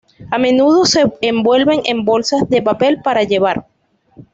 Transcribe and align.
A 0.31 0.39
menudo 0.39 0.83
se 0.87 1.13
envuelven 1.21 1.81
en 1.85 2.05
bolsas 2.05 2.49
de 2.49 2.63
papel 2.63 3.01
para 3.03 3.21
lleva. 3.21 3.67